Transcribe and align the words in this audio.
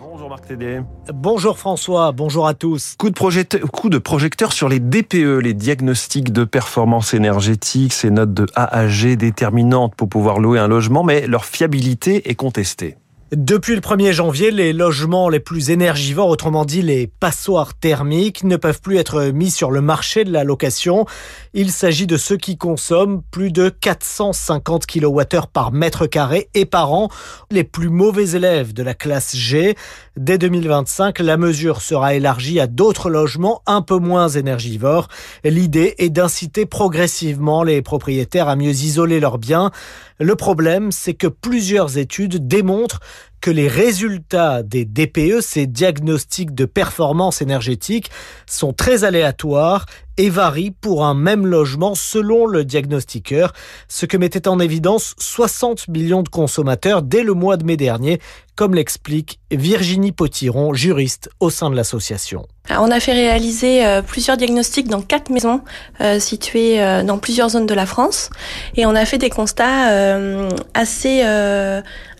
Bonjour 0.00 0.30
Marc 0.30 0.46
Tédé. 0.46 0.80
Bonjour 1.12 1.58
François, 1.58 2.12
bonjour 2.12 2.46
à 2.46 2.54
tous. 2.54 2.94
Coup 2.98 3.10
de, 3.10 3.66
coup 3.66 3.90
de 3.90 3.98
projecteur 3.98 4.54
sur 4.54 4.70
les 4.70 4.80
DPE, 4.80 5.40
les 5.42 5.52
diagnostics 5.52 6.32
de 6.32 6.44
performance 6.44 7.12
énergétique, 7.12 7.92
ces 7.92 8.10
notes 8.10 8.32
de 8.32 8.46
A 8.54 8.64
à 8.64 8.88
G 8.88 9.16
déterminantes 9.16 9.94
pour 9.94 10.08
pouvoir 10.08 10.38
louer 10.38 10.58
un 10.58 10.68
logement, 10.68 11.04
mais 11.04 11.26
leur 11.26 11.44
fiabilité 11.44 12.30
est 12.30 12.34
contestée. 12.34 12.96
Depuis 13.32 13.76
le 13.76 13.80
1er 13.80 14.10
janvier, 14.10 14.50
les 14.50 14.72
logements 14.72 15.28
les 15.28 15.38
plus 15.38 15.70
énergivores, 15.70 16.30
autrement 16.30 16.64
dit 16.64 16.82
les 16.82 17.06
passoires 17.06 17.74
thermiques, 17.74 18.42
ne 18.42 18.56
peuvent 18.56 18.80
plus 18.80 18.96
être 18.96 19.26
mis 19.26 19.52
sur 19.52 19.70
le 19.70 19.80
marché 19.80 20.24
de 20.24 20.32
la 20.32 20.42
location. 20.42 21.06
Il 21.54 21.70
s'agit 21.70 22.08
de 22.08 22.16
ceux 22.16 22.36
qui 22.36 22.56
consomment 22.56 23.22
plus 23.30 23.52
de 23.52 23.68
450 23.68 24.84
kWh 24.84 25.46
par 25.52 25.70
mètre 25.70 26.08
carré 26.08 26.48
et 26.54 26.64
par 26.64 26.92
an, 26.92 27.08
les 27.52 27.62
plus 27.62 27.88
mauvais 27.88 28.30
élèves 28.30 28.72
de 28.72 28.82
la 28.82 28.94
classe 28.94 29.36
G. 29.36 29.76
Dès 30.16 30.36
2025, 30.36 31.20
la 31.20 31.36
mesure 31.36 31.82
sera 31.82 32.14
élargie 32.14 32.58
à 32.58 32.66
d'autres 32.66 33.10
logements 33.10 33.62
un 33.66 33.80
peu 33.80 33.98
moins 33.98 34.28
énergivores. 34.28 35.06
L'idée 35.44 35.94
est 35.98 36.10
d'inciter 36.10 36.66
progressivement 36.66 37.62
les 37.62 37.80
propriétaires 37.80 38.48
à 38.48 38.56
mieux 38.56 38.72
isoler 38.72 39.20
leurs 39.20 39.38
biens. 39.38 39.70
Le 40.18 40.34
problème, 40.34 40.90
c'est 40.92 41.14
que 41.14 41.28
plusieurs 41.28 41.96
études 41.96 42.48
démontrent 42.48 43.00
que 43.40 43.50
les 43.50 43.68
résultats 43.68 44.62
des 44.62 44.84
DPE, 44.84 45.40
ces 45.40 45.66
diagnostics 45.66 46.54
de 46.54 46.64
performance 46.64 47.42
énergétique, 47.42 48.10
sont 48.46 48.72
très 48.72 49.04
aléatoires 49.04 49.86
et 50.20 50.28
varient 50.28 50.70
pour 50.70 51.06
un 51.06 51.14
même 51.14 51.46
logement 51.46 51.94
selon 51.94 52.46
le 52.46 52.64
diagnostiqueur, 52.64 53.54
ce 53.88 54.04
que 54.04 54.18
mettait 54.18 54.48
en 54.48 54.60
évidence 54.60 55.14
60 55.18 55.88
millions 55.88 56.22
de 56.22 56.28
consommateurs 56.28 57.02
dès 57.02 57.22
le 57.22 57.32
mois 57.32 57.56
de 57.56 57.64
mai 57.64 57.78
dernier, 57.78 58.20
comme 58.54 58.74
l'explique 58.74 59.40
Virginie 59.50 60.12
Potiron, 60.12 60.74
juriste 60.74 61.30
au 61.40 61.48
sein 61.48 61.70
de 61.70 61.76
l'association. 61.76 62.46
On 62.68 62.90
a 62.90 63.00
fait 63.00 63.14
réaliser 63.14 63.86
euh, 63.86 64.02
plusieurs 64.02 64.36
diagnostics 64.36 64.88
dans 64.88 65.00
quatre 65.00 65.30
maisons 65.30 65.62
euh, 66.02 66.20
situées 66.20 66.82
euh, 66.82 67.02
dans 67.02 67.16
plusieurs 67.16 67.48
zones 67.48 67.66
de 67.66 67.74
la 67.74 67.86
France 67.86 68.28
et 68.76 68.84
on 68.84 68.94
a 68.94 69.06
fait 69.06 69.16
des 69.16 69.30
constats 69.30 69.88
assez 70.74 71.22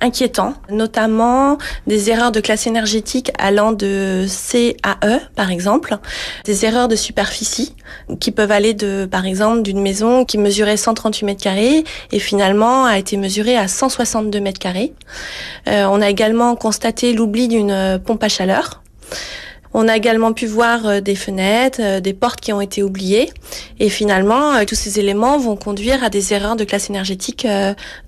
inquiétants, 0.00 0.54
notamment 0.70 1.58
des 1.86 2.10
erreurs 2.10 2.32
de 2.32 2.40
classe 2.40 2.66
énergétique 2.66 3.30
allant 3.38 3.72
de 3.72 4.24
C 4.28 4.76
à 4.82 4.98
E 5.04 5.18
par 5.34 5.50
exemple, 5.50 5.96
des 6.44 6.64
erreurs 6.64 6.88
de 6.88 6.96
superficie 6.96 7.74
qui 8.20 8.30
peuvent 8.30 8.52
aller 8.52 8.74
de 8.74 9.06
par 9.10 9.26
exemple 9.26 9.62
d'une 9.62 9.80
maison 9.80 10.24
qui 10.24 10.38
mesurait 10.38 10.76
138 10.76 11.26
mètres 11.26 11.42
carrés 11.42 11.84
et 12.12 12.18
finalement 12.18 12.84
a 12.84 12.98
été 12.98 13.16
mesurée 13.16 13.56
à 13.56 13.68
162 13.68 14.40
mètres 14.40 14.58
carrés. 14.58 14.92
on 15.66 16.00
a 16.00 16.08
également 16.08 16.54
constaté 16.56 17.12
l'oubli 17.12 17.48
d'une 17.48 18.00
pompe 18.04 18.22
à 18.22 18.28
chaleur. 18.28 18.82
On 19.72 19.86
a 19.86 19.96
également 19.96 20.32
pu 20.32 20.46
voir 20.46 20.86
euh, 20.86 21.00
des 21.00 21.14
fenêtres, 21.14 21.80
euh, 21.80 22.00
des 22.00 22.12
portes 22.12 22.40
qui 22.40 22.52
ont 22.52 22.60
été 22.60 22.82
oubliées. 22.82 23.30
Et 23.78 23.88
finalement, 23.88 24.54
euh, 24.54 24.64
tous 24.66 24.74
ces 24.74 24.98
éléments 24.98 25.38
vont 25.38 25.56
conduire 25.56 26.02
à 26.02 26.10
des 26.10 26.34
erreurs 26.34 26.56
de 26.56 26.64
classe 26.64 26.90
énergétique 26.90 27.46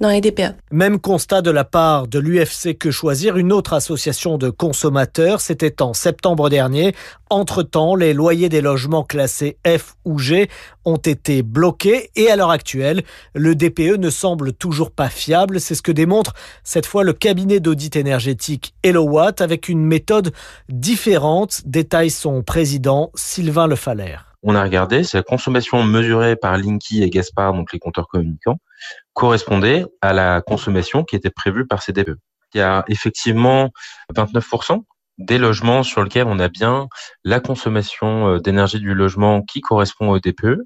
dans 0.01 0.09
les 0.09 0.21
DPE. 0.21 0.55
Même 0.71 0.99
constat 0.99 1.43
de 1.43 1.51
la 1.51 1.65
part 1.65 2.09
de 2.09 2.19
l'UFC 2.19 2.77
Que 2.77 2.91
Choisir, 2.91 3.37
une 3.37 3.53
autre 3.53 3.73
association 3.75 4.39
de 4.39 4.51
consommateurs. 4.51 5.41
C'était 5.41 5.83
en 5.83 5.93
septembre 5.93 6.51
dernier. 6.51 6.95
Entre-temps, 7.33 7.95
les 7.95 8.13
loyers 8.13 8.51
des 8.51 8.61
logements 8.61 9.05
classés 9.05 9.57
F 9.67 9.95
ou 10.05 10.19
G 10.19 10.51
ont 10.85 10.99
été 10.99 11.43
bloqués 11.43 12.11
et 12.15 12.31
à 12.31 12.37
l'heure 12.37 12.51
actuelle, 12.51 13.03
le 13.35 13.55
DPE 13.55 13.97
ne 13.97 14.11
semble 14.11 14.53
toujours 14.53 14.91
pas 14.91 15.09
fiable. 15.09 15.59
C'est 15.59 15.75
ce 15.75 15.81
que 15.81 15.93
démontre 15.93 16.35
cette 16.63 16.85
fois 16.85 17.05
le 17.05 17.15
cabinet 17.15 17.59
d'audit 17.59 17.97
énergétique 17.97 18.75
Elowatt 18.83 19.41
avec 19.41 19.71
une 19.71 19.83
méthode 19.83 20.33
différente, 20.69 21.52
détaille 21.65 22.11
son 22.11 22.43
président 22.43 23.11
Sylvain 23.15 23.67
Le 23.67 23.77
On 24.43 24.55
a 24.55 24.63
regardé 24.63 25.05
si 25.05 25.17
la 25.17 25.23
consommation 25.23 25.83
mesurée 25.83 26.37
par 26.37 26.57
Linky 26.57 27.03
et 27.03 27.11
Gaspard, 27.11 27.55
donc 27.55 27.73
les 27.73 27.79
compteurs 27.79 28.09
communicants, 28.09 28.59
correspondait 29.13 29.85
à 30.01 30.13
la 30.13 30.41
consommation 30.41 31.05
qui 31.05 31.17
était 31.17 31.31
prévue 31.31 31.67
par 31.67 31.83
ces 31.83 31.93
DPE. 31.93 32.17
Il 32.55 32.59
y 32.59 32.61
a 32.61 32.85
effectivement 32.89 33.71
29% 34.15 34.83
des 35.19 35.39
logements 35.39 35.83
sur 35.83 36.03
lesquels 36.03 36.27
on 36.27 36.39
a 36.39 36.49
bien 36.49 36.89
la 37.25 37.41
consommation 37.41 38.29
euh, 38.29 38.39
d'énergie 38.39 38.81
du 38.81 38.95
logement 38.95 39.43
qui 39.43 39.61
correspond 39.61 40.11
au 40.11 40.19
DPE. 40.19 40.63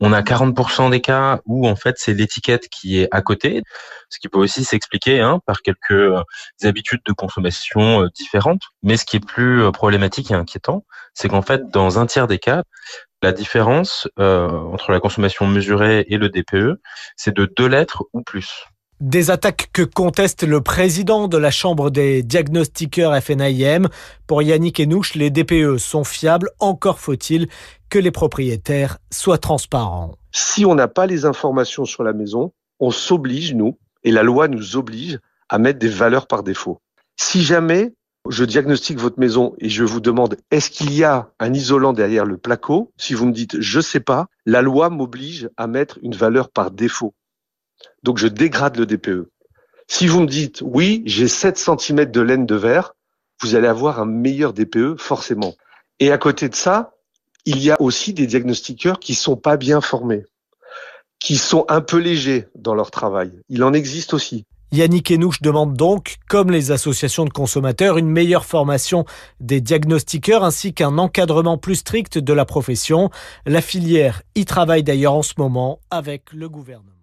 On 0.00 0.12
a 0.12 0.22
40% 0.22 0.90
des 0.90 1.00
cas 1.00 1.40
où 1.46 1.66
en 1.66 1.76
fait 1.76 1.96
c'est 1.98 2.14
l'étiquette 2.14 2.68
qui 2.68 3.00
est 3.00 3.08
à 3.10 3.22
côté, 3.22 3.62
ce 4.08 4.18
qui 4.18 4.28
peut 4.28 4.38
aussi 4.38 4.64
s'expliquer 4.64 5.20
hein, 5.20 5.40
par 5.46 5.62
quelques 5.62 5.90
euh, 5.90 6.22
habitudes 6.62 7.02
de 7.06 7.12
consommation 7.12 8.02
euh, 8.02 8.08
différentes. 8.14 8.62
Mais 8.82 8.96
ce 8.96 9.04
qui 9.04 9.16
est 9.16 9.26
plus 9.26 9.70
problématique 9.72 10.30
et 10.30 10.34
inquiétant, 10.34 10.84
c'est 11.14 11.28
qu'en 11.28 11.42
fait 11.42 11.70
dans 11.70 11.98
un 11.98 12.06
tiers 12.06 12.26
des 12.26 12.38
cas, 12.38 12.62
la 13.22 13.32
différence 13.32 14.08
entre 14.16 14.92
la 14.92 15.00
consommation 15.00 15.44
mesurée 15.44 16.06
et 16.08 16.18
le 16.18 16.28
DPE, 16.28 16.80
c'est 17.16 17.34
de 17.34 17.52
deux 17.56 17.66
lettres 17.66 18.04
ou 18.12 18.22
plus. 18.22 18.68
Des 19.00 19.30
attaques 19.30 19.70
que 19.72 19.82
conteste 19.82 20.42
le 20.42 20.60
président 20.60 21.28
de 21.28 21.38
la 21.38 21.52
Chambre 21.52 21.88
des 21.88 22.24
diagnostiqueurs 22.24 23.16
FNIM. 23.22 23.88
Pour 24.26 24.42
Yannick 24.42 24.80
Enouche, 24.80 25.14
les 25.14 25.30
DPE 25.30 25.78
sont 25.78 26.02
fiables, 26.02 26.50
encore 26.58 26.98
faut-il 26.98 27.48
que 27.88 27.98
les 27.98 28.10
propriétaires 28.10 28.98
soient 29.10 29.38
transparents. 29.38 30.16
Si 30.32 30.64
on 30.64 30.74
n'a 30.74 30.88
pas 30.88 31.06
les 31.06 31.24
informations 31.24 31.84
sur 31.84 32.02
la 32.02 32.12
maison, 32.12 32.52
on 32.80 32.90
s'oblige, 32.90 33.54
nous, 33.54 33.78
et 34.04 34.10
la 34.10 34.22
loi 34.22 34.48
nous 34.48 34.76
oblige 34.76 35.18
à 35.48 35.58
mettre 35.58 35.78
des 35.78 35.88
valeurs 35.88 36.26
par 36.26 36.42
défaut. 36.42 36.80
Si 37.16 37.42
jamais 37.42 37.94
je 38.28 38.44
diagnostique 38.44 38.98
votre 38.98 39.18
maison 39.18 39.54
et 39.58 39.68
je 39.68 39.84
vous 39.84 40.00
demande 40.00 40.36
est-ce 40.50 40.70
qu'il 40.70 40.92
y 40.92 41.04
a 41.04 41.30
un 41.38 41.54
isolant 41.54 41.92
derrière 41.92 42.26
le 42.26 42.36
placo, 42.36 42.92
si 42.96 43.14
vous 43.14 43.26
me 43.26 43.32
dites 43.32 43.60
je 43.60 43.80
sais 43.80 44.00
pas, 44.00 44.26
la 44.44 44.62
loi 44.62 44.90
m'oblige 44.90 45.48
à 45.56 45.66
mettre 45.66 45.98
une 46.02 46.14
valeur 46.14 46.50
par 46.50 46.70
défaut. 46.70 47.14
Donc 48.02 48.18
je 48.18 48.28
dégrade 48.28 48.76
le 48.76 48.86
DPE. 48.86 49.30
Si 49.86 50.06
vous 50.06 50.20
me 50.20 50.26
dites 50.26 50.62
oui, 50.62 51.02
j'ai 51.06 51.28
7 51.28 51.58
cm 51.58 52.04
de 52.10 52.20
laine 52.20 52.46
de 52.46 52.54
verre, 52.54 52.94
vous 53.40 53.54
allez 53.54 53.68
avoir 53.68 54.00
un 54.00 54.06
meilleur 54.06 54.52
DPE 54.52 54.96
forcément. 54.98 55.54
Et 56.00 56.12
à 56.12 56.18
côté 56.18 56.48
de 56.48 56.54
ça, 56.54 56.92
il 57.48 57.62
y 57.62 57.70
a 57.70 57.80
aussi 57.80 58.12
des 58.12 58.26
diagnostiqueurs 58.26 59.00
qui 59.00 59.14
sont 59.14 59.36
pas 59.36 59.56
bien 59.56 59.80
formés, 59.80 60.26
qui 61.18 61.38
sont 61.38 61.64
un 61.70 61.80
peu 61.80 61.96
légers 61.96 62.46
dans 62.54 62.74
leur 62.74 62.90
travail. 62.90 63.32
Il 63.48 63.64
en 63.64 63.72
existe 63.72 64.12
aussi. 64.12 64.44
Yannick 64.70 65.10
Enouche 65.10 65.40
demande 65.40 65.72
donc, 65.72 66.16
comme 66.28 66.50
les 66.50 66.72
associations 66.72 67.24
de 67.24 67.30
consommateurs, 67.30 67.96
une 67.96 68.10
meilleure 68.10 68.44
formation 68.44 69.06
des 69.40 69.62
diagnostiqueurs 69.62 70.44
ainsi 70.44 70.74
qu'un 70.74 70.98
encadrement 70.98 71.56
plus 71.56 71.76
strict 71.76 72.18
de 72.18 72.32
la 72.34 72.44
profession. 72.44 73.08
La 73.46 73.62
filière 73.62 74.20
y 74.34 74.44
travaille 74.44 74.82
d'ailleurs 74.82 75.14
en 75.14 75.22
ce 75.22 75.32
moment 75.38 75.80
avec 75.90 76.34
le 76.34 76.50
gouvernement. 76.50 76.97